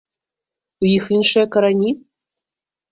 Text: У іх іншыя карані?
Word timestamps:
У 0.85 0.89
іх 0.95 1.03
іншыя 1.19 1.45
карані? 1.59 1.91